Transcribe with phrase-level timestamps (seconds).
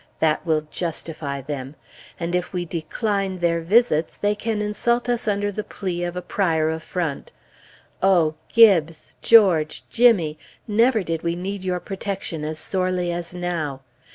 [0.19, 1.75] That will justify them!
[2.19, 6.23] And if we decline their visits, they can insult us under the plea of a
[6.23, 7.31] prior affront.
[8.01, 8.33] Oh!
[8.51, 9.11] Gibbes!
[9.21, 9.83] George!
[9.91, 10.39] Jimmy!
[10.67, 13.81] never did we need your protection as sorely as now.